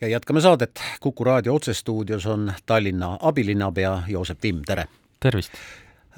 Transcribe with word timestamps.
ja 0.00 0.08
jätkame 0.08 0.40
saadet. 0.40 0.80
Kuku 1.00 1.24
raadio 1.24 1.54
otsestuudios 1.54 2.26
on 2.26 2.52
Tallinna 2.66 3.18
abilinnapea 3.22 4.02
Joosep 4.08 4.42
Vimm, 4.42 4.62
tere! 4.66 4.84
tervist! 5.20 5.52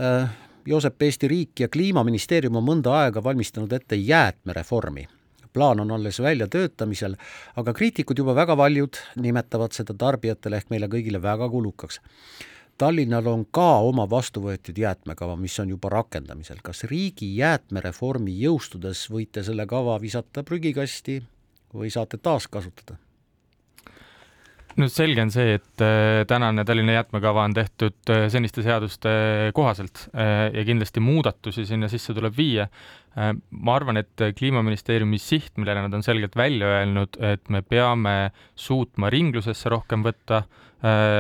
Äh, 0.01 0.31
Joosep, 0.67 1.03
Eesti 1.03 1.29
riik 1.29 1.61
ja 1.61 1.69
Kliimaministeerium 1.69 2.57
on 2.57 2.65
mõnda 2.65 2.93
aega 2.93 3.25
valmistanud 3.25 3.73
ette 3.73 3.97
jäätmereformi. 3.97 5.09
plaan 5.53 5.81
on 5.81 5.91
alles 5.91 6.21
väljatöötamisel, 6.23 7.17
aga 7.57 7.73
kriitikud 7.73 8.19
juba 8.19 8.35
väga 8.35 8.57
paljud 8.57 8.97
nimetavad 9.17 9.73
seda 9.73 9.95
tarbijatele 9.95 10.57
ehk 10.57 10.71
meile 10.71 10.87
kõigile 10.87 11.23
väga 11.23 11.49
kulukaks. 11.49 12.01
Tallinnal 12.79 13.27
on 13.27 13.47
ka 13.51 13.79
oma 13.79 14.11
vastuvõetud 14.11 14.79
jäätmekava, 14.79 15.37
mis 15.37 15.59
on 15.61 15.69
juba 15.69 15.89
rakendamisel. 15.89 16.57
kas 16.63 16.85
riigi 16.85 17.37
jäätmereformi 17.37 18.41
jõustudes 18.41 19.11
võite 19.11 19.43
selle 19.43 19.67
kava 19.67 20.01
visata 20.01 20.43
prügikasti 20.43 21.23
või 21.75 21.91
saate 21.91 22.17
taaskasutada? 22.17 23.10
No 24.79 24.89
selge 24.91 25.23
on 25.25 25.33
see, 25.35 25.57
et 25.59 25.83
äh, 25.85 26.23
tänane 26.29 26.65
Tallinna 26.67 26.95
jäätmekava 26.99 27.45
on 27.49 27.55
tehtud 27.57 28.13
äh, 28.13 28.27
seniste 28.33 28.63
seaduste 28.67 29.11
kohaselt 29.57 30.07
äh, 30.15 30.49
ja 30.55 30.65
kindlasti 30.67 31.03
muudatusi 31.03 31.67
sinna 31.67 31.89
sisse 31.91 32.15
tuleb 32.17 32.37
viia. 32.37 32.69
ma 33.51 33.73
arvan, 33.75 33.99
et 33.99 34.23
Kliimaministeeriumi 34.39 35.19
siht, 35.19 35.57
millele 35.59 35.81
nad 35.83 35.95
on 35.99 36.05
selgelt 36.07 36.37
välja 36.39 36.69
öelnud, 36.77 37.17
et 37.27 37.49
me 37.51 37.59
peame 37.67 38.31
suutma 38.55 39.11
ringlusesse 39.11 39.69
rohkem 39.73 40.05
võtta 40.07 40.45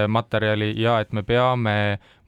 materjali 0.08 0.70
ja 0.80 0.94
et 1.02 1.12
me 1.12 1.22
peame 1.26 1.74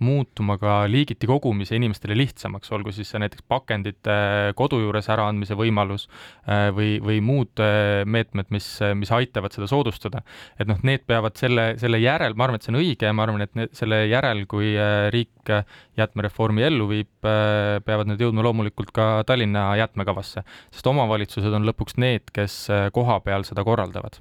muutuma 0.02 0.56
ka 0.60 0.82
liigiti 0.90 1.28
kogumise 1.30 1.76
inimestele 1.78 2.16
lihtsamaks, 2.18 2.70
olgu 2.74 2.92
siis 2.94 3.10
see 3.12 3.20
näiteks 3.22 3.44
pakendite 3.50 4.16
kodu 4.58 4.80
juures 4.82 5.08
äraandmise 5.12 5.56
võimalus 5.58 6.08
äh, 6.08 6.68
või, 6.74 6.96
või 7.04 7.20
muud 7.24 7.62
äh, 7.62 8.02
meetmed, 8.04 8.50
mis, 8.54 8.68
mis 8.98 9.12
aitavad 9.14 9.54
seda 9.54 9.68
soodustada. 9.70 10.22
et 10.58 10.68
noh, 10.70 10.80
need 10.86 11.06
peavad 11.08 11.38
selle, 11.40 11.72
selle 11.80 12.02
järel, 12.02 12.36
ma 12.36 12.48
arvan, 12.48 12.58
et 12.58 12.66
see 12.66 12.74
on 12.74 12.80
õige 12.82 13.08
ja 13.08 13.14
ma 13.16 13.26
arvan, 13.26 13.46
et 13.46 13.54
need, 13.58 13.74
selle 13.78 14.02
järel, 14.10 14.44
kui 14.50 14.74
riik 15.14 15.52
jäätmereformi 15.98 16.64
ellu 16.66 16.86
viib, 16.90 17.10
peavad 17.22 18.10
need 18.10 18.22
jõudma 18.22 18.44
loomulikult 18.46 18.92
ka 18.94 19.08
Tallinna 19.28 19.70
jäätmekavasse, 19.80 20.44
sest 20.74 20.88
omavalitsused 20.90 21.58
on 21.58 21.66
lõpuks 21.68 21.98
need, 22.02 22.30
kes 22.34 22.64
koha 22.94 23.18
peal 23.24 23.46
seda 23.48 23.64
korraldavad. 23.66 24.20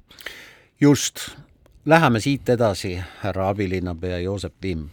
just 0.82 1.28
Läheme 1.86 2.20
siit 2.22 2.48
edasi, 2.48 2.92
härra 3.20 3.48
abilinnapea 3.50 4.18
Joosep 4.22 4.54
Vimm. 4.62 4.84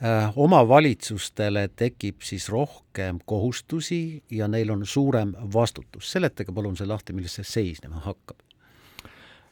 Äh, 0.00 0.32
omavalitsustele 0.36 1.66
tekib 1.76 2.24
siis 2.24 2.48
rohkem 2.48 3.18
kohustusi 3.24 4.22
ja 4.30 4.48
neil 4.48 4.70
on 4.72 4.86
suurem 4.86 5.34
vastutus. 5.52 6.12
seletage 6.12 6.52
palun 6.52 6.76
see 6.76 6.88
lahti, 6.88 7.12
milles 7.12 7.36
see 7.36 7.44
seisnema 7.44 8.00
hakkab? 8.06 8.40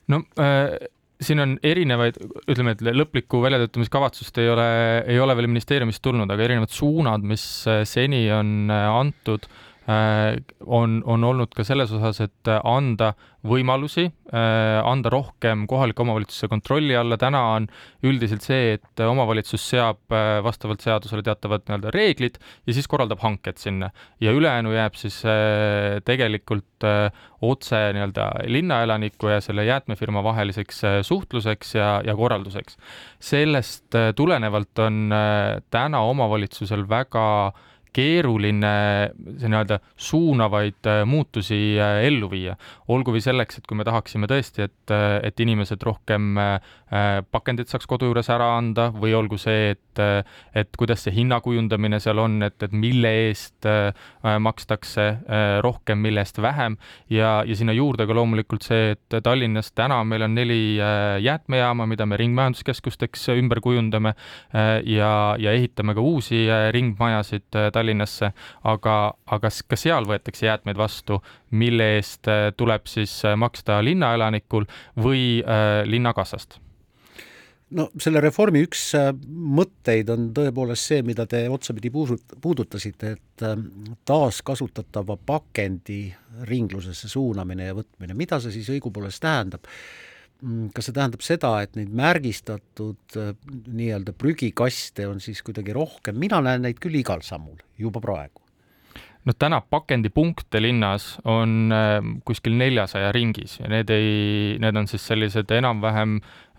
no 0.08 0.24
äh 0.40 0.88
siin 1.20 1.40
on 1.40 1.58
erinevaid, 1.62 2.16
ütleme, 2.48 2.72
et 2.72 2.80
lõplikku 2.80 3.42
väljatöötamiskavatsust 3.44 4.38
ei 4.40 4.48
ole, 4.48 4.68
ei 5.04 5.18
ole 5.20 5.34
veel 5.36 5.50
ministeeriumist 5.52 6.00
tulnud, 6.02 6.30
aga 6.32 6.46
erinevad 6.46 6.72
suunad, 6.72 7.20
mis 7.20 7.44
äh, 7.68 7.82
seni 7.84 8.22
on 8.32 8.72
äh, 8.72 8.86
antud 8.88 9.44
Äh, 9.44 9.69
on, 9.90 11.00
on 11.08 11.24
olnud 11.24 11.54
ka 11.56 11.64
selles 11.66 11.92
osas, 11.96 12.20
et 12.22 12.50
anda 12.64 13.14
võimalusi, 13.46 14.04
äh, 14.34 14.78
anda 14.84 15.10
rohkem 15.12 15.64
kohaliku 15.70 16.04
omavalitsuse 16.04 16.48
kontrolli 16.52 16.96
alla, 16.96 17.16
täna 17.20 17.40
on 17.54 17.68
üldiselt 18.04 18.44
see, 18.44 18.74
et 18.76 19.02
omavalitsus 19.04 19.64
seab 19.72 20.12
äh, 20.12 20.38
vastavalt 20.44 20.84
seadusele 20.84 21.24
teatavad 21.24 21.64
nii-öelda 21.64 21.92
reeglid 21.94 22.36
ja 22.68 22.76
siis 22.76 22.88
korraldab 22.90 23.22
hanked 23.24 23.60
sinna. 23.60 23.90
ja 24.20 24.34
ülejäänu 24.36 24.74
jääb 24.74 24.98
siis 25.00 25.22
tegelikult 26.04 26.84
otse 27.40 27.80
nii-öelda 27.96 28.28
linnaelaniku 28.52 29.32
ja 29.32 29.40
selle 29.40 29.64
jäätmefirma 29.64 30.22
vaheliseks 30.24 30.82
suhtluseks 31.08 31.74
ja, 31.74 31.88
ja 32.04 32.16
korralduseks. 32.16 32.76
sellest 33.20 33.96
tulenevalt 34.16 34.78
on 34.78 35.12
täna 35.70 36.00
omavalitsusel 36.12 36.88
väga 36.88 37.26
äh, 37.48 37.66
keeruline 37.92 38.72
nii-öelda 39.40 39.80
suunavaid 39.96 40.86
äh, 40.86 41.02
muutusi 41.06 41.78
äh, 41.80 42.04
ellu 42.06 42.30
viia. 42.30 42.56
olgu 42.90 43.14
või 43.14 43.22
selleks, 43.22 43.58
et 43.58 43.66
kui 43.68 43.78
me 43.78 43.86
tahaksime 43.86 44.28
tõesti, 44.30 44.66
et, 44.66 44.92
äh, 44.94 45.18
et 45.26 45.40
inimesed 45.40 45.82
rohkem 45.86 46.38
pakendit 47.30 47.70
saaks 47.70 47.86
kodu 47.86 48.08
juures 48.08 48.26
ära 48.34 48.48
anda 48.56 48.88
või 48.90 49.12
olgu 49.14 49.36
see, 49.38 49.76
et, 49.76 50.00
et 50.58 50.72
kuidas 50.74 51.04
see 51.04 51.12
hinna 51.14 51.36
kujundamine 51.38 52.00
seal 52.02 52.18
on, 52.18 52.40
et, 52.42 52.56
et 52.66 52.72
mille 52.74 53.12
eest 53.28 53.68
makstakse 54.42 55.04
rohkem, 55.62 56.00
mille 56.02 56.24
eest 56.24 56.40
vähem 56.42 56.74
ja, 57.06 57.44
ja 57.46 57.54
sinna 57.54 57.76
juurde 57.76 58.08
ka 58.10 58.16
loomulikult 58.18 58.66
see, 58.66 58.96
et 58.96 59.20
Tallinnas 59.22 59.70
täna 59.70 60.00
meil 60.02 60.26
on 60.26 60.34
neli 60.34 60.80
jäätmejaama, 61.22 61.86
mida 61.86 62.08
me 62.10 62.18
ringmajanduskeskusteks 62.18 63.28
ümber 63.36 63.62
kujundame 63.62 64.16
ja, 64.50 65.12
ja 65.38 65.54
ehitame 65.54 65.94
ka 65.94 66.02
uusi 66.02 66.42
ringmajasid 66.74 67.60
Tallinnasse, 67.80 68.32
aga, 68.68 68.96
aga 69.32 69.50
ka 69.68 69.78
seal 69.78 70.08
võetakse 70.08 70.48
jäätmeid 70.48 70.78
vastu, 70.80 71.20
mille 71.56 71.94
eest 71.96 72.28
äh, 72.28 72.50
tuleb 72.56 72.88
siis 72.90 73.14
äh, 73.24 73.36
maksta 73.40 73.80
linnaelanikul 73.84 74.66
või 75.00 75.22
äh, 75.40 75.80
linnakassast 75.88 76.60
no 77.70 77.86
selle 78.02 78.20
reformi 78.20 78.64
üks 78.66 78.82
mõtteid 79.30 80.10
on 80.10 80.28
tõepoolest 80.34 80.90
see, 80.90 81.04
mida 81.06 81.24
te 81.30 81.44
otsapidi 81.48 81.92
puudutasite, 81.94 83.12
et 83.14 83.44
taaskasutatava 84.10 85.14
pakendi 85.26 86.02
ringlusesse 86.50 87.08
suunamine 87.08 87.70
ja 87.70 87.76
võtmine, 87.78 88.16
mida 88.18 88.40
see 88.42 88.58
siis 88.58 88.72
õigupoolest 88.74 89.22
tähendab? 89.22 89.70
Mm, 90.40 90.70
kas 90.72 90.88
see 90.88 90.96
tähendab 90.96 91.24
seda, 91.24 91.54
et 91.60 91.74
neid 91.76 91.90
märgistatud 91.92 93.16
äh, 93.20 93.32
nii-öelda 93.68 94.14
prügikaste 94.16 95.04
on 95.08 95.20
siis 95.20 95.42
kuidagi 95.44 95.74
rohkem, 95.76 96.16
mina 96.16 96.40
näen 96.44 96.64
neid 96.64 96.80
küll 96.80 96.96
igal 96.96 97.20
sammul 97.26 97.60
juba 97.80 98.00
praegu. 98.00 98.40
no 99.28 99.34
täna 99.36 99.60
pakendipunkte 99.60 100.62
linnas 100.62 101.18
on 101.28 101.72
äh, 101.76 101.98
kuskil 102.24 102.56
neljasaja 102.56 103.12
ringis 103.12 103.58
ja 103.60 103.68
need 103.68 103.92
ei, 103.92 104.56
need 104.64 104.76
on 104.80 104.88
siis 104.88 105.04
sellised 105.12 105.52
enam-vähem 105.52 106.20
Äh, 106.20 106.49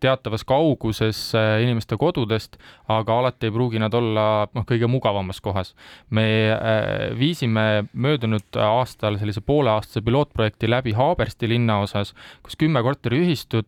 teatavas 0.00 0.44
kauguses 0.44 1.20
äh, 1.34 1.62
inimeste 1.62 1.96
kodudest, 1.96 2.58
aga 2.90 3.18
alati 3.22 3.48
ei 3.48 3.54
pruugi 3.54 3.80
nad 3.80 3.94
olla 3.94 4.26
noh, 4.52 4.66
kõige 4.68 4.90
mugavamas 4.90 5.40
kohas. 5.40 5.74
me 6.10 6.26
äh, 6.52 7.18
viisime 7.18 7.88
möödunud 7.92 8.60
aastal 8.60 9.18
sellise 9.18 9.40
pooleaastase 9.40 10.02
pilootprojekti 10.04 10.70
läbi 10.70 10.92
Haabersti 10.92 11.48
linnaosas, 11.48 12.14
kus 12.42 12.56
kümme 12.56 12.82
korteriühistut 12.82 13.66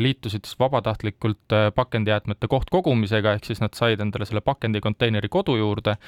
liitusid 0.00 0.46
siis 0.48 0.56
vabatahtlikult 0.56 1.52
pakendijäätmete 1.76 2.48
kohtkogumisega, 2.48 3.34
ehk 3.36 3.44
siis 3.44 3.58
nad 3.60 3.74
said 3.76 4.00
endale 4.00 4.24
selle 4.24 4.40
pakendikonteineri 4.40 5.28
kodu 5.28 5.58
juurde 5.58 5.98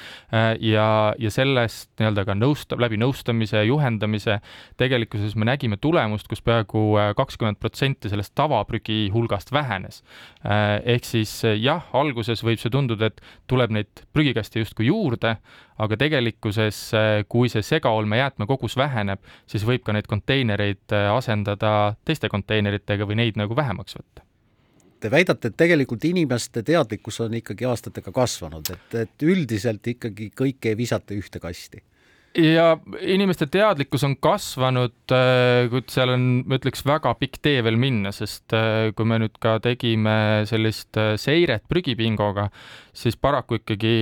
ja, 0.59 0.87
ja 1.13 1.31
sellest 1.31 1.91
nii-öelda 2.01 2.23
ka 2.25 2.33
nõusta-, 2.33 2.79
läbi 2.81 2.97
nõustamise 2.97 3.59
ja 3.59 3.67
juhendamise 3.67 4.39
tegelikkuses 4.81 5.35
me 5.37 5.45
nägime 5.45 5.77
tulemust 5.77 6.23
kus, 6.23 6.39
kus 6.39 6.45
peaaegu 6.45 6.81
kakskümmend 7.17 7.59
protsenti 7.61 8.09
sellest 8.11 8.33
tavaprügi 8.37 8.92
riigi 8.93 9.11
hulgast 9.13 9.51
vähenes. 9.51 10.03
Äh, 10.45 10.81
ehk 10.95 11.05
siis 11.05 11.43
äh, 11.45 11.57
jah, 11.59 11.83
alguses 11.93 12.43
võib 12.43 12.61
see 12.61 12.71
tunduda, 12.71 13.09
et 13.09 13.21
tuleb 13.47 13.73
neid 13.73 14.03
prügikaste 14.13 14.61
justkui 14.61 14.87
juurde, 14.87 15.37
aga 15.77 15.97
tegelikkuses, 15.97 16.81
äh, 16.93 17.13
kui 17.29 17.49
see 17.49 17.63
segaolmejäätmekogus 17.65 18.77
väheneb, 18.77 19.23
siis 19.47 19.65
võib 19.65 19.83
ka 19.85 19.95
neid 19.95 20.07
konteinereid 20.07 20.93
asendada 21.13 21.95
teiste 22.05 22.29
konteineritega 22.29 23.07
või 23.07 23.19
neid 23.23 23.39
nagu 23.39 23.55
vähemaks 23.55 23.99
võtta 23.99 24.27
te 25.03 25.09
väidate, 25.11 25.49
et 25.51 25.57
tegelikult 25.59 26.05
inimeste 26.07 26.61
teadlikkus 26.63 27.17
on 27.25 27.33
ikkagi 27.35 27.65
aastatega 27.67 28.13
kasvanud, 28.15 28.69
et, 28.71 28.93
et 29.01 29.25
üldiselt 29.27 29.83
ikkagi 29.91 30.29
kõike 30.31 30.71
ei 30.71 30.77
visata 30.79 31.11
ühte 31.11 31.41
kasti 31.43 31.81
ja 32.37 32.77
inimeste 33.01 33.47
teadlikkus 33.51 34.03
on 34.07 34.15
kasvanud, 34.21 34.95
äh, 35.13 35.67
kuid 35.71 35.91
seal 35.93 36.13
on, 36.15 36.27
ma 36.47 36.57
ütleks, 36.59 36.83
väga 36.87 37.13
pikk 37.19 37.39
tee 37.45 37.61
veel 37.65 37.77
minna, 37.79 38.13
sest 38.15 38.55
äh, 38.57 38.89
kui 38.97 39.07
me 39.09 39.19
nüüd 39.21 39.37
ka 39.43 39.59
tegime 39.63 40.15
sellist 40.49 40.97
äh, 40.99 41.13
seiret 41.21 41.67
prügipingoga, 41.69 42.49
siis 42.93 43.17
paraku 43.17 43.57
ikkagi 43.59 43.93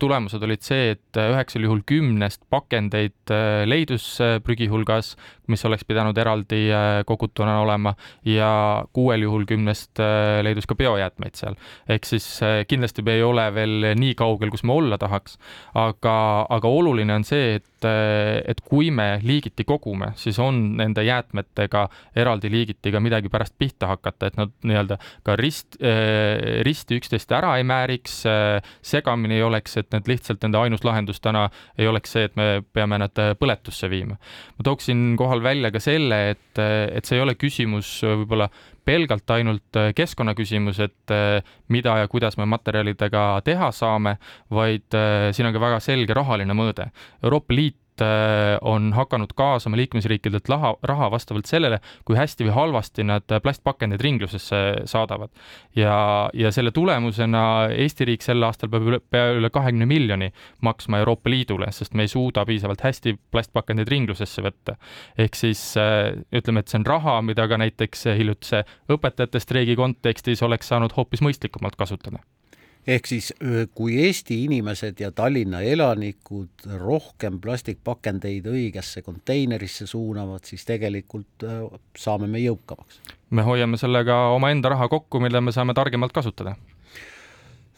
tulemused 0.00 0.42
olid 0.42 0.62
see, 0.66 0.94
et 0.94 1.20
üheksal 1.20 1.64
juhul 1.66 1.82
kümnest 1.86 2.42
pakendeid 2.52 3.32
leidus 3.70 4.06
prügi 4.44 4.68
hulgas, 4.72 5.14
mis 5.50 5.64
oleks 5.68 5.86
pidanud 5.86 6.18
eraldi 6.18 6.66
kogutuna 7.06 7.60
olema 7.62 7.94
ja 8.26 8.50
kuuel 8.96 9.26
juhul 9.26 9.46
kümnest 9.48 10.02
leidus 10.42 10.66
ka 10.66 10.76
biojäätmeid 10.78 11.38
seal. 11.38 11.58
ehk 11.88 12.08
siis 12.08 12.26
kindlasti 12.68 13.04
me 13.06 13.18
ei 13.18 13.22
ole 13.22 13.46
veel 13.54 13.92
nii 13.98 14.14
kaugel, 14.18 14.50
kus 14.50 14.64
me 14.64 14.74
olla 14.74 14.98
tahaks, 14.98 15.38
aga, 15.74 16.16
aga 16.50 16.68
oluline 16.68 17.14
on 17.14 17.24
see, 17.24 17.60
et 17.60 17.73
et 17.84 18.60
kui 18.64 18.90
me 18.94 19.18
liigiti 19.24 19.66
kogume, 19.68 20.12
siis 20.20 20.38
on 20.42 20.60
nende 20.78 21.04
jäätmetega 21.04 21.86
eraldi 22.16 22.50
liigitiga 22.52 23.00
midagi 23.02 23.30
pärast 23.32 23.54
pihta 23.58 23.90
hakata, 23.92 24.30
et 24.30 24.38
nad 24.40 24.52
nii-öelda 24.64 24.98
ka 25.26 25.36
rist, 25.40 25.78
risti 26.66 26.98
üksteist 27.00 27.32
ära 27.36 27.56
ei 27.58 27.66
määriks, 27.68 28.20
segamini 28.84 29.38
ei 29.38 29.46
oleks, 29.46 29.78
et 29.80 29.90
need 29.94 30.10
lihtsalt 30.10 30.44
nende 30.44 30.60
ainus 30.60 30.84
lahendus 30.86 31.20
täna 31.24 31.48
ei 31.78 31.88
oleks 31.90 32.14
see, 32.16 32.28
et 32.28 32.36
me 32.40 32.48
peame 32.74 32.98
nad 33.02 33.24
põletusse 33.40 33.90
viima. 33.92 34.18
ma 34.58 34.66
tooksin 34.66 35.14
kohal 35.20 35.42
välja 35.42 35.72
ka 35.74 35.82
selle, 35.82 36.20
et, 36.34 36.62
et 36.62 37.04
see 37.04 37.18
ei 37.18 37.24
ole 37.24 37.36
küsimus 37.38 37.96
võib-olla 38.04 38.50
pelgalt 38.84 39.30
ainult 39.30 39.78
keskkonnaküsimus, 39.96 40.80
et 40.84 41.14
mida 41.72 41.96
ja 42.02 42.08
kuidas 42.08 42.36
me 42.36 42.46
materjalidega 42.48 43.40
teha 43.44 43.70
saame, 43.72 44.16
vaid 44.52 44.96
siin 45.32 45.48
on 45.48 45.56
ka 45.56 45.62
väga 45.62 45.80
selge 45.80 46.16
rahaline 46.16 46.56
mõõde. 46.56 46.90
Euroopa 47.24 47.56
Liit 47.56 47.78
Äh, 47.83 47.83
on 48.60 48.92
hakanud 48.92 49.32
kaasama 49.36 49.76
liikmesriikidelt 49.76 50.48
raha, 50.48 50.74
raha 50.82 51.10
vastavalt 51.10 51.46
sellele, 51.46 51.78
kui 52.04 52.16
hästi 52.16 52.48
või 52.48 52.54
halvasti 52.56 53.06
nad 53.06 53.36
plastpakendeid 53.42 54.02
ringlusesse 54.02 54.60
saadavad. 54.90 55.30
ja, 55.76 56.30
ja 56.34 56.52
selle 56.52 56.70
tulemusena 56.70 57.44
Eesti 57.74 58.04
riik 58.04 58.22
sel 58.22 58.42
aastal 58.42 58.70
peab 58.72 58.88
üle, 58.88 59.00
pea 59.10 59.32
üle 59.38 59.50
kahekümne 59.50 59.86
miljoni 59.86 60.32
maksma 60.60 60.98
Euroopa 60.98 61.30
Liidule, 61.30 61.70
sest 61.72 61.94
me 61.94 62.06
ei 62.06 62.12
suuda 62.12 62.44
piisavalt 62.44 62.84
hästi 62.84 63.16
plastpakendeid 63.30 63.88
ringlusesse 63.88 64.42
võtta. 64.42 64.76
ehk 65.18 65.34
siis 65.34 65.76
äh, 65.76 66.12
ütleme, 66.32 66.60
et 66.60 66.68
see 66.68 66.80
on 66.80 66.86
raha, 66.86 67.20
mida 67.22 67.48
ka 67.48 67.58
näiteks 67.60 68.08
hiljutise 68.18 68.64
õpetajate 68.90 69.40
streigi 69.40 69.76
kontekstis 69.76 70.42
oleks 70.42 70.68
saanud 70.68 70.96
hoopis 70.96 71.22
mõistlikumalt 71.22 71.76
kasutada 71.76 72.22
ehk 72.86 73.06
siis 73.06 73.32
kui 73.74 73.96
Eesti 74.06 74.44
inimesed 74.44 75.00
ja 75.00 75.10
Tallinna 75.12 75.60
elanikud 75.64 76.66
rohkem 76.80 77.40
plastikpakendeid 77.40 78.46
õigesse 78.50 79.02
konteinerisse 79.02 79.86
suunavad, 79.86 80.44
siis 80.44 80.64
tegelikult 80.68 81.46
saame 81.96 82.28
me 82.28 82.42
jõukamaks. 82.44 83.00
me 83.30 83.42
hoiame 83.42 83.80
sellega 83.80 84.28
omaenda 84.36 84.68
raha 84.68 84.88
kokku, 84.88 85.20
mille 85.20 85.40
me 85.40 85.52
saame 85.52 85.74
targemalt 85.74 86.12
kasutada. 86.12 86.56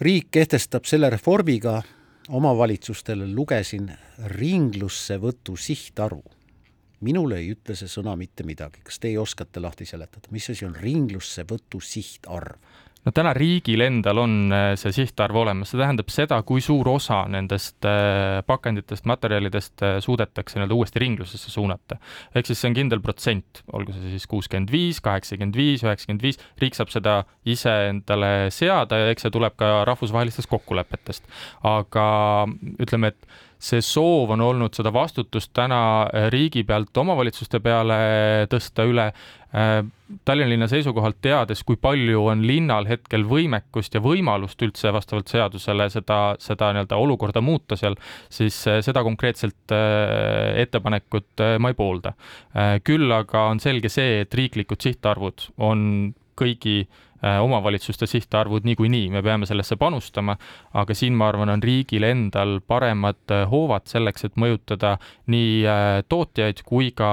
riik 0.01 0.29
kehtestab 0.31 0.85
selle 0.85 1.11
reformiga 1.11 1.83
omavalitsustele, 2.29 3.29
lugesin, 3.35 3.93
ringlussevõtu 4.19 5.57
sihtarvu. 5.57 6.25
minule 7.01 7.37
ei 7.37 7.51
ütle 7.53 7.75
see 7.77 7.89
sõna 7.93 8.17
mitte 8.17 8.43
midagi, 8.43 8.81
kas 8.83 8.99
teie 8.99 9.19
oskate 9.21 9.61
lahti 9.61 9.85
seletada, 9.85 10.29
mis 10.31 10.51
asi 10.51 10.65
on 10.65 10.75
ringlussevõtu 10.75 11.81
sihtarv? 11.81 12.57
No 13.07 13.13
täna 13.15 13.33
riigil 13.37 13.85
endal 13.87 14.21
on 14.21 14.35
äh, 14.55 14.73
see 14.81 14.93
sihtarv 14.95 15.39
olemas, 15.39 15.71
see 15.71 15.81
tähendab 15.81 16.11
seda, 16.13 16.41
kui 16.47 16.63
suur 16.65 16.89
osa 16.91 17.23
nendest 17.31 17.87
äh, 17.87 18.41
pakenditest, 18.47 19.07
materjalidest 19.09 19.85
äh, 19.87 19.97
suudetakse 20.05 20.59
nii-öelda 20.59 20.79
uuesti 20.79 21.03
ringlusesse 21.03 21.53
suunata. 21.53 22.01
ehk 22.35 22.51
siis 22.51 22.61
see 22.61 22.73
on 22.73 22.79
kindel 22.79 23.03
protsent, 23.05 23.63
olgu 23.77 23.95
see 23.95 24.17
siis 24.17 24.27
kuuskümmend 24.31 24.73
viis, 24.75 25.01
kaheksakümmend 25.05 25.59
viis, 25.59 25.87
üheksakümmend 25.87 26.27
viis, 26.27 26.41
riik 26.63 26.79
saab 26.79 26.93
seda 26.95 27.17
ise 27.47 27.75
endale 27.93 28.51
seada 28.55 29.01
ja 29.05 29.15
eks 29.15 29.29
see 29.29 29.35
tuleb 29.35 29.57
ka 29.61 29.85
rahvusvahelistest 29.89 30.51
kokkulepetest. 30.51 31.27
aga 31.67 32.07
ütleme, 32.83 33.15
et 33.15 33.45
see 33.67 33.83
soov 33.83 34.31
on 34.37 34.45
olnud 34.45 34.77
seda 34.77 34.93
vastutust 34.95 35.51
täna 35.57 35.81
riigi 36.31 36.63
pealt 36.65 36.97
omavalitsuste 37.03 37.59
peale 37.65 37.97
tõsta 38.53 38.87
üle 38.87 39.11
Äh, 39.57 39.85
Tallinna 40.25 40.51
linna 40.51 40.67
seisukohalt 40.69 41.17
teades, 41.25 41.63
kui 41.67 41.79
palju 41.81 42.27
on 42.31 42.43
linnal 42.47 42.85
hetkel 42.87 43.25
võimekust 43.27 43.95
ja 43.97 44.03
võimalust 44.05 44.61
üldse 44.63 44.93
vastavalt 44.95 45.33
seadusele 45.33 45.87
seda, 45.91 46.19
seda 46.43 46.69
nii-öelda 46.75 46.99
olukorda 47.01 47.41
muuta 47.43 47.79
seal, 47.79 47.97
siis 48.31 48.59
äh, 48.69 48.83
seda 48.87 49.03
konkreetselt 49.07 49.75
ettepanekut 50.63 51.43
ma 51.63 51.73
ei 51.73 51.79
poolda. 51.79 52.13
küll 52.85 53.13
aga 53.13 53.49
on 53.51 53.61
selge 53.63 53.91
see, 53.93 54.21
et 54.27 54.35
riiklikud 54.35 54.83
sihtarvud 54.83 55.49
on 55.59 55.83
kõigi 56.37 56.79
Äh, 56.85 57.06
omavalitsuste 57.23 58.07
sihtarvud 58.07 58.67
niikuinii, 58.67 59.11
me 59.11 59.23
peame 59.23 59.47
sellesse 59.47 59.77
panustama, 59.81 60.37
aga 60.75 60.95
siin 60.95 61.17
ma 61.17 61.29
arvan, 61.31 61.51
on 61.55 61.63
riigil 61.63 62.05
endal 62.07 62.59
paremad 62.67 63.35
äh, 63.35 63.45
hoovad 63.51 63.89
selleks, 63.91 64.27
et 64.29 64.37
mõjutada 64.41 64.97
nii 65.33 65.65
äh, 65.65 65.87
tootjaid 66.09 66.63
kui 66.67 66.91
ka 66.97 67.11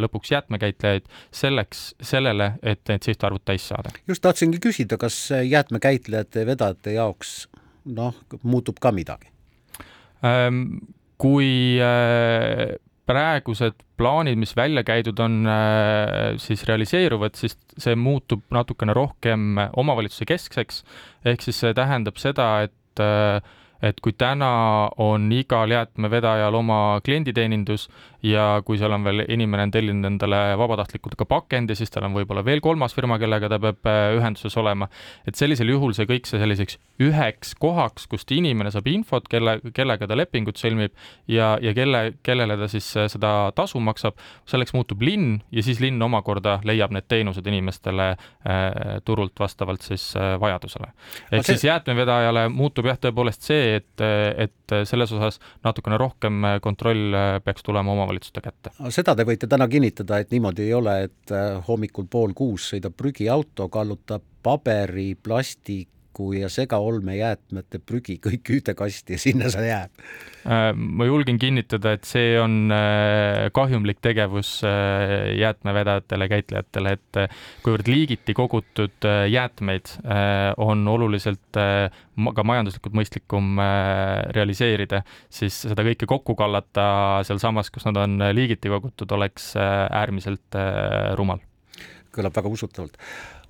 lõpuks 0.00 0.32
jäätmekäitlejaid 0.34 1.06
selleks, 1.34 1.84
sellele, 2.02 2.52
et 2.62 2.82
need 2.88 3.06
sihtarvud 3.06 3.44
täis 3.44 3.68
saada. 3.68 3.92
just 4.08 4.22
tahtsingi 4.22 4.60
küsida, 4.62 4.98
kas 5.00 5.30
jäätmekäitlejate 5.30 6.44
ja 6.44 6.46
vedajate 6.46 6.98
jaoks 6.98 7.36
noh, 7.84 8.14
muutub 8.42 8.80
ka 8.80 8.92
midagi? 8.92 9.30
Ähm, 10.24 10.84
kui 11.20 11.78
praegused 13.08 13.76
plaanid, 13.98 14.38
mis 14.40 14.54
välja 14.56 14.84
käidud 14.86 15.18
on, 15.20 15.42
äh, 15.46 16.36
siis 16.40 16.64
realiseeruvad, 16.68 17.36
siis 17.38 17.58
see 17.78 17.96
muutub 17.98 18.44
natukene 18.54 18.94
rohkem 18.96 19.58
omavalitsuse 19.76 20.28
keskseks. 20.28 20.84
ehk 21.24 21.44
siis 21.44 21.60
see 21.60 21.74
tähendab 21.76 22.18
seda, 22.20 22.48
et 22.68 23.02
äh, 23.02 23.40
et 23.84 24.00
kui 24.04 24.14
täna 24.16 24.50
on 25.02 25.30
igal 25.34 25.70
jäätmevedajal 25.70 26.54
oma 26.54 27.00
klienditeenindus 27.04 27.88
ja 28.24 28.62
kui 28.64 28.78
seal 28.80 28.94
on 28.96 29.04
veel 29.04 29.24
inimene 29.28 29.66
on 29.66 29.72
tellinud 29.74 30.08
endale 30.08 30.38
vabatahtlikult 30.58 31.16
ka 31.20 31.26
pakendi, 31.28 31.76
siis 31.76 31.92
tal 31.92 32.06
on 32.08 32.14
võib-olla 32.16 32.44
veel 32.46 32.62
kolmas 32.64 32.94
firma, 32.96 33.18
kellega 33.20 33.50
ta 33.52 33.58
peab 33.60 33.90
äh, 33.90 34.14
ühenduses 34.16 34.56
olema. 34.60 34.88
et 35.28 35.36
sellisel 35.36 35.68
juhul 35.68 35.92
see 35.96 36.08
kõik 36.08 36.28
see 36.28 36.40
selliseks 36.40 36.78
üheks 37.04 37.52
kohaks, 37.60 38.06
kust 38.08 38.32
inimene 38.32 38.72
saab 38.72 38.88
infot, 38.88 39.28
kelle, 39.28 39.58
kellega 39.76 40.08
ta 40.08 40.16
lepingut 40.16 40.60
sõlmib 40.60 40.94
ja, 41.28 41.54
ja 41.60 41.74
kelle, 41.76 42.14
kellele 42.24 42.56
ta 42.60 42.68
siis 42.70 42.88
äh, 42.96 43.08
seda 43.12 43.52
tasu 43.56 43.82
maksab, 43.84 44.16
selleks 44.48 44.72
muutub 44.76 45.04
linn 45.04 45.42
ja 45.52 45.64
siis 45.66 45.82
linn 45.84 46.02
omakorda 46.02 46.60
leiab 46.64 46.94
need 46.96 47.08
teenused 47.10 47.46
inimestele 47.50 48.10
äh, 48.14 48.70
turult 49.04 49.36
vastavalt 49.40 49.84
siis 49.84 50.12
äh, 50.16 50.34
vajadusele. 50.40 50.92
ehk 51.30 51.44
see... 51.44 51.54
siis 51.54 51.68
jäätmevedajale 51.68 52.48
muutub 52.48 52.88
jah, 52.88 53.00
tõepoolest 53.04 53.44
see, 53.44 53.73
et, 53.80 54.04
et 54.04 54.74
selles 54.88 55.12
osas 55.12 55.40
natukene 55.64 55.98
rohkem 56.00 56.46
kontroll 56.64 57.14
peaks 57.44 57.62
tulema 57.66 57.92
omavalitsuste 57.92 58.42
kätte. 58.44 58.72
seda 58.94 59.14
te 59.16 59.26
võite 59.28 59.48
täna 59.50 59.68
kinnitada, 59.70 60.20
et 60.20 60.32
niimoodi 60.34 60.68
ei 60.68 60.74
ole, 60.76 60.96
et 61.08 61.34
äh, 61.34 61.58
hommikul 61.68 62.08
pool 62.10 62.34
kuus 62.36 62.70
sõidab 62.72 62.96
prügiauto, 62.96 63.68
kallutab 63.72 64.24
paberi, 64.44 65.14
plasti, 65.16 65.82
puiku 66.14 66.32
ja 66.32 66.48
segaolmejäätmete 66.48 67.80
prügi 67.84 68.18
kõik 68.24 68.50
ühte 68.50 68.74
kasti 68.74 69.16
ja 69.16 69.18
sinna 69.18 69.50
see 69.50 69.66
jääb. 69.68 69.90
Äh, 70.44 70.72
ma 70.76 71.06
julgen 71.08 71.38
kinnitada, 71.40 71.94
et 71.96 72.04
see 72.04 72.36
on 72.40 72.70
äh, 72.72 73.50
kahjumlik 73.54 74.00
tegevus 74.04 74.60
äh, 74.64 75.34
jäätmevedajatele, 75.38 76.28
käitlejatele, 76.28 76.94
et 76.98 77.20
kuivõrd 77.64 77.88
liigiti 77.88 78.34
kogutud 78.34 79.06
jäätmeid 79.30 79.90
on 80.60 80.84
oluliselt 80.88 81.54
ka 81.54 82.44
majanduslikult 82.46 82.94
mõistlikum 82.96 83.58
realiseerida, 84.34 85.02
siis 85.32 85.56
seda 85.64 85.84
kõike 85.86 86.08
kokku 86.10 86.36
kallata 86.38 86.86
sealsamas, 87.26 87.70
kus 87.72 87.86
nad 87.88 87.98
on 88.02 88.18
liigiti 88.36 88.72
kogutud, 88.72 89.10
oleks 89.16 89.52
äärmiselt 89.56 90.58
rumal. 91.18 91.42
kõlab 92.14 92.36
väga 92.36 92.50
usutavalt 92.52 92.98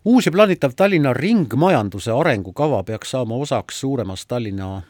uus 0.04 0.26
ja 0.26 0.32
plaanitav 0.32 0.72
Tallinna 0.76 1.12
ringmajanduse 1.12 2.12
arengukava 2.12 2.82
peaks 2.82 3.10
saama 3.10 3.34
osaks 3.34 3.80
suuremast 3.80 4.28
Tallinna 4.28 4.82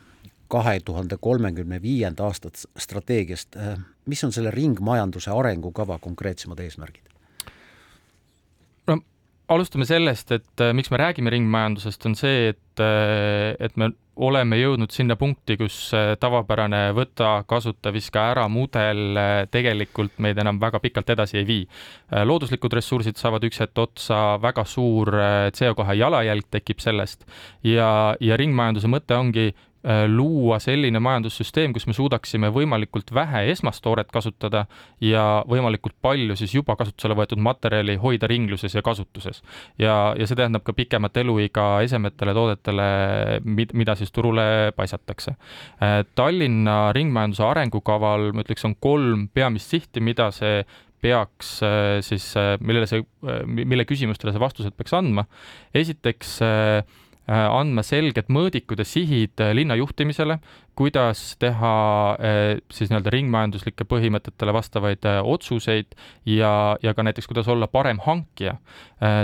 kahe 0.49 0.81
tuhande 0.85 1.17
kolmekümne 1.21 1.83
viienda 1.83 2.25
aasta 2.25 2.49
strateegiast. 2.79 3.57
mis 4.07 4.25
on 4.25 4.33
selle 4.33 4.51
ringmajanduse 4.51 5.31
arengukava 5.31 5.99
konkreetsemad 5.99 6.59
eesmärgid? 6.59 7.05
no 8.87 8.99
alustame 9.49 9.85
sellest, 9.85 10.33
et 10.33 10.65
miks 10.73 10.91
me 10.91 10.97
räägime 10.97 11.31
ringmajandusest, 11.31 12.07
on 12.07 12.17
see, 12.17 12.49
et, 12.49 12.59
äh, 12.83 13.55
et 13.61 13.77
me 13.77 13.91
oleme 14.15 14.57
jõudnud 14.61 14.93
sinna 14.95 15.17
punkti, 15.19 15.57
kus 15.59 15.77
äh, 15.97 16.15
tavapärane 16.21 16.93
võta, 16.95 17.43
kasuta, 17.51 17.93
viska 17.95 18.29
ära 18.33 18.47
mudel 18.49 19.19
tegelikult 19.51 20.19
meid 20.23 20.39
enam 20.39 20.61
väga 20.63 20.81
pikalt 20.83 21.11
edasi 21.17 21.41
ei 21.41 21.47
vii. 21.49 21.67
looduslikud 22.25 22.79
ressursid 22.79 23.19
saavad 23.19 23.45
üks 23.45 23.61
hetk 23.65 23.79
otsa, 23.79 24.23
väga 24.43 24.65
suur 24.65 25.11
CO2 25.55 25.99
jalajälg 25.99 26.51
tekib 26.51 26.83
sellest 26.83 27.27
ja, 27.67 28.15
ja 28.21 28.37
ringmajanduse 28.41 28.91
mõte 28.91 29.19
ongi 29.19 29.51
Äh, 29.51 29.74
luua 30.09 30.59
selline 30.63 31.01
majandussüsteem, 31.03 31.73
kus 31.77 31.85
me 31.87 31.93
suudaksime 31.97 32.49
võimalikult 32.53 33.11
vähe 33.15 33.43
esmastooret 33.53 34.09
kasutada 34.13 34.65
ja 35.05 35.43
võimalikult 35.49 35.97
palju 36.03 36.37
siis 36.41 36.55
juba 36.57 36.77
kasutusele 36.81 37.17
võetud 37.19 37.43
materjali 37.45 37.99
hoida 38.01 38.29
ringluses 38.31 38.75
ja 38.75 38.83
kasutuses. 38.83 39.43
ja, 39.79 40.15
ja 40.17 40.27
see 40.27 40.39
tähendab 40.39 40.65
ka 40.65 40.73
pikemat 40.73 41.17
eluiga 41.21 41.67
esemetele, 41.85 42.35
toodetele, 42.35 42.89
mida 43.45 43.95
siis 43.99 44.13
turule 44.13 44.73
paisatakse. 44.77 45.37
Äh, 45.83 46.01
Tallinna 46.15 46.93
ringmajanduse 46.97 47.45
arengukaval, 47.45 48.31
ma 48.33 48.45
ütleks, 48.47 48.65
on 48.65 48.79
kolm 48.81 49.29
peamist 49.35 49.73
sihti, 49.73 50.01
mida 50.01 50.31
see 50.33 50.65
peaks 51.05 51.59
äh, 51.63 52.01
siis, 52.01 52.33
millele 52.65 52.89
see, 52.89 53.05
mille 53.45 53.85
küsimustele 53.85 54.33
see 54.33 54.41
vastused 54.41 54.77
peaks 54.79 54.97
andma. 54.97 55.29
esiteks 55.77 56.39
äh, 56.41 56.55
Äh, 56.55 56.83
andma 57.33 57.83
selged 57.87 58.29
mõõdikud 58.29 58.83
ja 58.83 58.85
sihid 58.89 59.41
äh, 59.41 59.55
linna 59.57 59.79
juhtimisele, 59.81 60.39
kuidas 60.77 61.37
teha 61.39 61.75
siis 62.73 62.91
nii-öelda 62.91 63.13
ringmajanduslike 63.15 63.87
põhimõtetele 63.89 64.55
vastavaid 64.55 65.07
otsuseid 65.23 65.95
ja, 66.27 66.77
ja 66.83 66.95
ka 66.95 67.07
näiteks, 67.07 67.29
kuidas 67.31 67.49
olla 67.49 67.69
parem 67.71 68.01
hankija. 68.05 68.57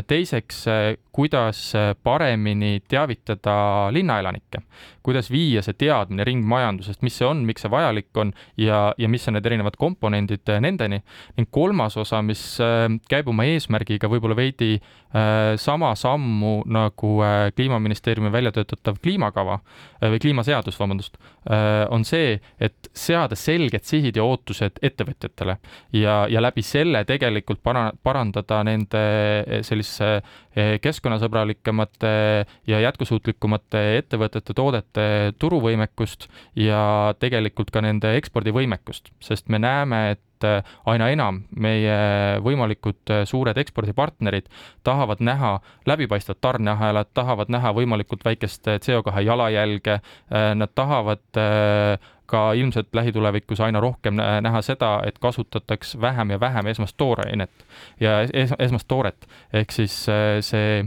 teiseks, 0.07 0.65
kuidas 1.13 1.73
paremini 2.03 2.83
teavitada 2.89 3.89
linnaelanikke, 3.93 4.61
kuidas 5.03 5.31
viia 5.31 5.63
see 5.65 5.75
teadmine 5.81 6.25
ringmajandusest, 6.25 7.03
mis 7.03 7.17
see 7.19 7.27
on, 7.27 7.45
miks 7.49 7.65
see 7.65 7.71
vajalik 7.73 8.17
on 8.21 8.33
ja, 8.61 8.93
ja 8.99 9.09
mis 9.09 9.27
on 9.29 9.39
need 9.39 9.47
erinevad 9.47 9.79
komponendid 9.81 10.53
nendeni. 10.61 11.01
ning 11.37 11.49
kolmas 11.51 11.97
osa, 11.97 12.23
mis 12.23 12.59
käib 13.09 13.29
oma 13.29 13.45
eesmärgiga 13.49 14.09
võib-olla 14.09 14.37
veidi 14.37 14.79
sama 15.57 15.95
sammu 15.95 16.61
nagu 16.71 17.17
Kliimaministeeriumi 17.57 18.33
välja 18.33 18.53
töötatav 18.53 19.01
kliimakava 19.03 19.59
või 20.01 20.21
kliimaseadus, 20.23 20.79
vabandust, 20.79 21.19
on 21.91 22.05
see, 22.05 22.35
et 22.61 22.91
seada 22.93 23.37
selged 23.39 23.87
sihid 23.89 24.19
ja 24.19 24.25
ootused 24.29 24.77
ettevõtjatele 24.85 25.57
ja, 25.97 26.27
ja 26.29 26.43
läbi 26.43 26.63
selle 26.67 27.01
tegelikult 27.09 27.63
para-, 27.65 27.93
parandada 28.03 28.61
nende 28.67 29.03
sellise 29.65 30.21
keskkonnasõbralikemate 30.85 32.13
ja 32.69 32.81
jätkusuutlikumate 32.85 33.85
ettevõtete 34.03 34.57
toodete 34.57 35.07
turuvõimekust 35.41 36.29
ja 36.61 37.15
tegelikult 37.19 37.73
ka 37.73 37.83
nende 37.85 38.17
ekspordivõimekust, 38.21 39.15
sest 39.25 39.49
me 39.49 39.63
näeme, 39.63 40.11
et 40.17 40.25
aina 40.87 41.09
enam 41.13 41.43
meie 41.57 41.97
võimalikud 42.45 43.13
suured 43.29 43.59
ekspordipartnerid 43.61 44.49
tahavad 44.85 45.23
näha 45.25 45.59
läbipaistvat 45.87 46.41
tarneahelat, 46.41 47.11
tahavad 47.15 47.53
näha 47.53 47.73
võimalikult 47.77 48.25
väikest 48.25 48.69
CO2 48.87 49.25
jalajälge, 49.27 50.01
nad 50.31 50.75
tahavad 50.75 51.23
ka 52.31 52.43
ilmselt 52.55 52.95
lähitulevikus 52.95 53.61
aina 53.61 53.81
rohkem 53.81 54.17
näha 54.17 54.63
seda, 54.63 55.01
et 55.07 55.19
kasutataks 55.19 55.97
vähem 56.01 56.31
ja 56.31 56.41
vähem 56.41 56.67
esmast 56.71 56.97
toorainet 56.97 57.67
ja 58.01 58.21
es 58.23 58.55
esmast 58.59 58.89
tooret. 58.89 59.27
ehk 59.53 59.73
siis 59.73 60.05
see, 60.47 60.85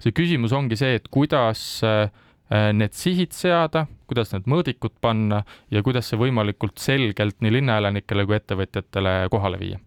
see 0.00 0.12
küsimus 0.12 0.52
ongi 0.52 0.76
see, 0.78 0.94
et 1.00 1.08
kuidas 1.10 1.82
äh, 1.84 2.06
Äh, 2.06 2.23
need 2.50 2.92
sihid 2.92 3.32
seada, 3.32 3.86
kuidas 4.06 4.34
need 4.34 4.48
mõõdikud 4.50 4.92
panna 5.00 5.42
ja 5.72 5.82
kuidas 5.82 6.10
see 6.10 6.18
võimalikult 6.20 6.78
selgelt 6.78 7.40
nii 7.40 7.54
linnaelanikele 7.56 8.26
kui 8.28 8.36
ettevõtjatele 8.36 9.14
kohale 9.32 9.58
viia. 9.58 9.80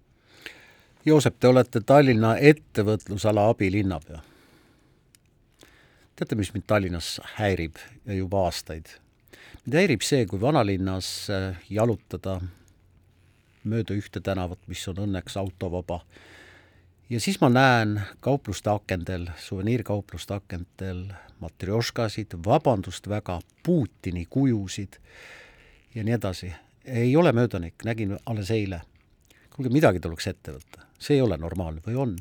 Joosep, 1.08 1.38
te 1.40 1.48
olete 1.48 1.80
Tallinna 1.86 2.34
ettevõtlusala 2.38 3.46
abilinnapea. 3.50 4.20
teate, 6.16 6.36
mis 6.36 6.54
mind 6.54 6.66
Tallinnas 6.68 7.22
häirib 7.38 7.78
ja 8.06 8.14
juba 8.14 8.44
aastaid? 8.50 8.90
mind 9.66 9.78
häirib 9.78 10.02
see, 10.02 10.26
kui 10.26 10.42
vanalinnas 10.42 11.30
äh, 11.30 11.56
jalutada 11.70 12.40
mööda 13.64 13.96
ühte 13.96 14.20
tänavat, 14.24 14.60
mis 14.68 14.88
on 14.88 15.04
õnneks 15.06 15.38
autovaba, 15.40 16.02
ja 17.10 17.20
siis 17.20 17.42
ma 17.42 17.50
näen 17.50 18.02
kaupluste 18.20 18.70
akendel, 18.70 19.28
suveniirkaupluste 19.38 20.34
akendel 20.34 21.06
matrjoškasid, 21.40 22.38
vabandust 22.46 23.10
väga, 23.10 23.40
Putini 23.64 24.26
kujusid 24.30 25.00
ja 25.96 26.04
nii 26.04 26.14
edasi. 26.14 26.54
ei 26.86 27.16
ole 27.16 27.32
möödanik, 27.32 27.74
nägin 27.86 28.18
alles 28.26 28.52
eile. 28.52 28.82
kuulge, 29.56 29.74
midagi 29.74 30.00
tuleks 30.00 30.28
ette 30.28 30.52
võtta, 30.52 30.86
see 31.00 31.16
ei 31.16 31.22
ole 31.22 31.38
normaalne 31.38 31.82
või 31.88 31.96
on? 31.96 32.16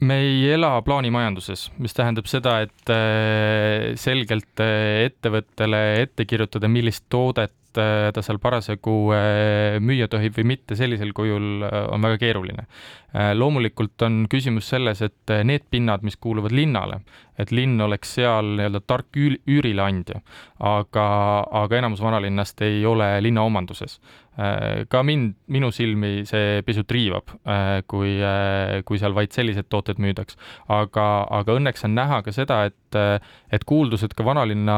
Me 0.00 0.18
ei 0.24 0.50
ela 0.54 0.74
plaanimajanduses, 0.84 1.68
mis 1.78 1.94
tähendab 1.96 2.28
seda, 2.30 2.60
et 2.64 2.92
äh, 2.92 3.92
selgelt 4.00 4.62
äh, 4.64 5.06
ettevõttele 5.08 5.80
ette 6.00 6.26
kirjutada, 6.28 6.70
millist 6.72 7.04
toodet 7.12 7.52
äh, 7.78 8.08
ta 8.14 8.24
seal 8.24 8.40
parasjagu 8.42 8.94
müüa 9.84 10.08
tohib 10.10 10.38
või 10.38 10.46
mitte 10.54 10.78
sellisel 10.78 11.12
kujul, 11.16 11.66
on 11.92 12.08
väga 12.08 12.20
keeruline. 12.22 12.66
loomulikult 13.34 14.02
on 14.06 14.24
küsimus 14.30 14.68
selles, 14.70 15.02
et 15.02 15.32
need 15.44 15.66
pinnad, 15.70 16.02
mis 16.06 16.16
kuuluvad 16.16 16.54
linnale, 16.54 17.00
et 17.38 17.52
linn 17.52 17.80
oleks 17.80 18.14
seal 18.20 18.54
nii-öelda 18.56 18.80
tark 18.86 19.16
üürileandja, 19.18 20.20
aga, 20.58 21.06
aga 21.62 21.78
enamus 21.78 22.02
vanalinnast 22.02 22.62
ei 22.62 22.84
ole 22.86 23.16
linna 23.20 23.42
omanduses. 23.42 23.98
Äh, 24.40 24.86
ka 24.88 25.02
mind, 25.04 25.34
minu 25.52 25.68
silmi 25.74 26.22
see 26.28 26.62
pisut 26.64 26.88
riivab, 26.94 27.32
äh, 27.44 27.82
kui, 27.90 28.14
äh, 28.24 28.80
kui 28.88 29.00
seal 29.00 29.12
vaid 29.12 29.34
sellised 29.36 29.68
tooted 29.68 30.00
müüdaks. 30.00 30.38
aga, 30.70 31.06
aga 31.40 31.56
õnneks 31.58 31.84
on 31.84 31.96
näha 31.98 32.22
ka 32.24 32.32
seda, 32.32 32.62
et, 32.70 32.98
et 33.52 33.64
kuuldused 33.68 34.14
ka 34.16 34.24
vanalinna 34.26 34.76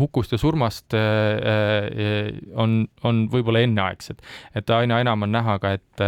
hukust 0.00 0.34
ja 0.34 0.38
surmast 0.40 0.92
on, 0.92 2.74
on 3.08 3.20
võib-olla 3.32 3.62
enneaegsed. 3.64 4.20
et 4.58 4.72
aina 4.74 5.00
enam 5.04 5.24
on 5.24 5.32
näha 5.32 5.58
ka, 5.62 5.72
et 5.78 6.04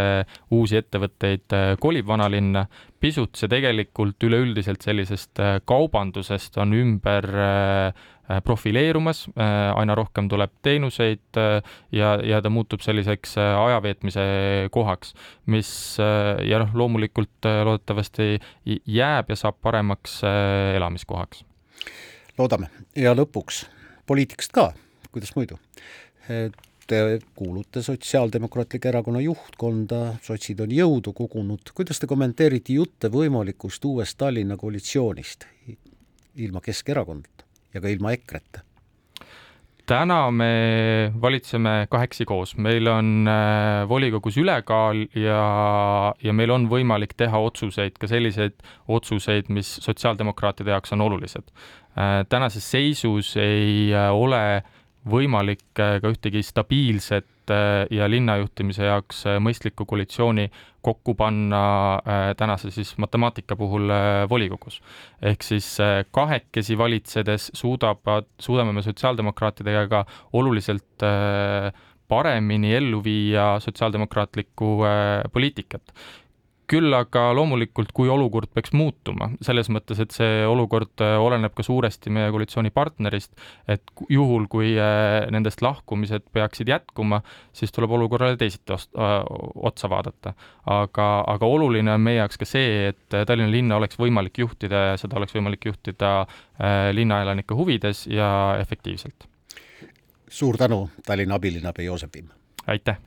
uusi 0.53 0.81
ettevõtteid 0.81 1.55
kolib 1.81 2.09
vanalinna, 2.09 2.67
pisut 3.01 3.37
see 3.37 3.53
tegelikult 3.53 4.27
üleüldiselt 4.27 4.85
sellisest 4.85 5.41
kaubandusest 5.69 6.59
on 6.61 6.73
ümber 6.77 7.29
äh, 7.37 8.05
profileerumas, 8.45 9.27
äh, 9.37 9.71
aina 9.77 9.95
rohkem 9.95 10.29
tuleb 10.29 10.53
teenuseid 10.63 11.39
ja, 11.93 12.15
ja 12.25 12.41
ta 12.43 12.51
muutub 12.51 12.81
selliseks 12.85 13.37
ajaveetmise 13.39 14.25
kohaks, 14.73 15.15
mis 15.47 15.71
ja 16.49 16.61
noh, 16.63 16.73
loomulikult 16.75 17.49
loodetavasti 17.65 18.39
jääb 18.87 19.33
ja 19.33 19.37
saab 19.37 19.61
paremaks 19.63 20.21
elamiskohaks. 20.75 21.45
loodame. 22.39 22.71
Ja 22.97 23.15
lõpuks 23.15 23.65
poliitikast 24.07 24.53
ka, 24.53 24.73
kuidas 25.13 25.35
muidu? 25.37 25.59
Te 26.87 27.21
kuulute 27.37 27.83
Sotsiaaldemokraatliku 27.83 28.89
Erakonna 28.89 29.21
juhtkonda, 29.25 30.19
sotsid 30.23 30.61
on 30.61 30.73
jõudu 30.73 31.15
kogunud, 31.17 31.73
kuidas 31.75 32.01
te 32.01 32.09
kommenteerite 32.09 32.77
jutte 32.77 33.09
võimalikust 33.09 33.85
uuest 33.89 34.19
Tallinna 34.21 34.59
koalitsioonist 34.61 35.49
ilma 36.45 36.61
Keskerakonnata 36.61 37.44
ja 37.75 37.83
ka 37.83 37.91
ilma 37.91 38.15
EKRE-ta? 38.17 38.65
täna 39.89 40.31
me 40.33 41.13
valitseme 41.21 41.87
kahekesi 41.93 42.25
koos, 42.29 42.55
meil 42.57 42.89
on 42.89 43.29
äh, 43.29 43.85
volikogus 43.89 44.39
ülekaal 44.41 45.05
ja, 45.19 45.41
ja 46.25 46.33
meil 46.37 46.53
on 46.55 46.69
võimalik 46.71 47.13
teha 47.21 47.41
otsuseid, 47.49 47.99
ka 48.01 48.09
selliseid 48.09 48.57
otsuseid, 48.89 49.51
mis 49.53 49.69
sotsiaaldemokraatide 49.85 50.73
jaoks 50.73 50.97
on 50.97 51.05
olulised. 51.05 51.53
Äh, 51.99 52.23
tänases 52.33 52.65
seisus 52.71 53.35
ei 53.41 53.93
äh, 53.93 54.09
ole 54.09 54.63
võimalik 55.05 55.67
ka 55.77 55.99
ühtegi 56.09 56.41
stabiilset 56.43 57.29
äh, 57.51 57.87
ja 57.91 58.09
linnajuhtimise 58.11 58.87
jaoks 58.89 59.25
äh, 59.27 59.39
mõistlikku 59.43 59.87
koalitsiooni 59.89 60.51
kokku 60.85 61.15
panna 61.17 61.61
tänase 62.37 62.69
siis 62.71 62.91
matemaatika 63.01 63.57
puhul 63.57 63.89
volikogus. 64.29 64.83
ehk 65.23 65.43
siis 65.43 65.79
kahekesi 66.13 66.77
valitsedes 66.79 67.47
suudavad, 67.57 68.29
suudame 68.39 68.73
me 68.77 68.83
sotsiaaldemokraatidega 68.85 69.87
ka 69.89 70.03
oluliselt 70.33 71.07
paremini 72.09 72.75
ellu 72.77 73.01
viia 73.05 73.47
sotsiaaldemokraatlikku 73.65 74.77
poliitikat 75.33 75.95
küll 76.71 76.95
aga 76.97 77.29
loomulikult, 77.37 77.93
kui 77.97 78.09
olukord 78.13 78.51
peaks 78.55 78.73
muutuma, 78.77 79.29
selles 79.45 79.69
mõttes, 79.73 80.01
et 80.01 80.15
see 80.15 80.45
olukord 80.49 81.03
äh, 81.05 81.17
oleneb 81.21 81.55
ka 81.57 81.65
suuresti 81.67 82.13
meie 82.15 82.31
koalitsioonipartnerist, 82.35 83.33
et 83.71 83.93
juhul, 84.13 84.47
kui 84.53 84.73
äh, 84.81 85.27
nendest 85.35 85.65
lahkumised 85.65 86.27
peaksid 86.35 86.71
jätkuma, 86.73 87.21
siis 87.57 87.75
tuleb 87.75 87.95
olukorrale 87.99 88.39
teisiti 88.41 88.75
äh, 88.75 89.15
otsa 89.71 89.91
vaadata. 89.93 90.35
aga, 90.71 91.09
aga 91.29 91.47
oluline 91.47 91.93
on 91.93 92.01
meie 92.01 92.17
jaoks 92.17 92.41
ka 92.41 92.49
see, 92.49 92.89
et 92.93 93.19
Tallinna 93.29 93.53
linna 93.53 93.77
oleks 93.77 93.99
võimalik 94.01 94.41
juhtida 94.41 94.85
ja 94.91 94.97
seda 95.01 95.19
oleks 95.21 95.35
võimalik 95.37 95.67
juhtida 95.69 96.15
linnaelanike 96.97 97.55
huvides 97.55 98.07
ja 98.09 98.57
efektiivselt. 98.61 99.29
suur 100.29 100.57
tänu, 100.57 100.89
Tallinna 101.07 101.37
abilinnapea 101.37 101.85
Joosep 101.85 102.17
Vimm! 102.17 102.33
aitäh! 102.67 102.97